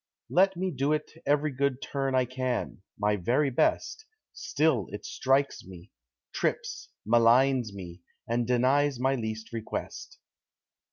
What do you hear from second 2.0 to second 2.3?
that I